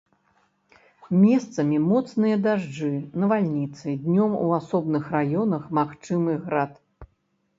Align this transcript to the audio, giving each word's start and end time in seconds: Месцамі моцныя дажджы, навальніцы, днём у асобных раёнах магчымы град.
Месцамі 1.23 1.77
моцныя 1.89 2.37
дажджы, 2.45 2.89
навальніцы, 3.23 3.87
днём 4.05 4.31
у 4.39 4.47
асобных 4.59 5.03
раёнах 5.17 5.63
магчымы 5.79 6.31
град. 6.47 6.73